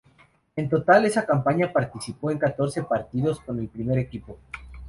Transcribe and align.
En 0.55 0.67
total, 0.67 1.05
esa 1.05 1.27
campaña 1.27 1.71
participó 1.71 2.31
en 2.31 2.39
catorce 2.39 2.81
partidos 2.81 3.39
con 3.39 3.59
el 3.59 3.67
primer 3.69 3.99
equipo. 3.99 4.39